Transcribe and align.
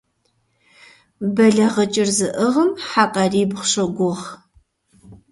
БэлагъыкӀыр 1.35 2.09
зыӀыгъым 2.17 2.69
хьэ 2.87 3.05
къарибгъу 3.13 3.65
щогугъ. 3.69 4.25